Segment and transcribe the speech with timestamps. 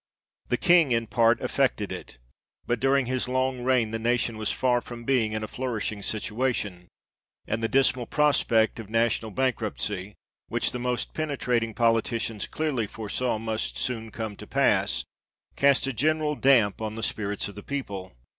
[0.47, 2.17] The King in part effected it;
[2.65, 6.87] but during his long reign, the nation was far from being in a flourishing situation,
[7.45, 10.15] and the dismal prospect of national bank ruptcy,
[10.47, 15.03] which the most penetrating politicians clearly foresaw must soon come to pass,
[15.55, 18.11] cast a general damp on the spirits of the people.